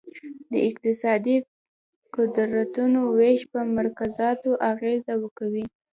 [0.51, 1.37] د اقتصادي
[2.15, 5.65] قدرتونو ویش په مذاکراتو اغیزه کوي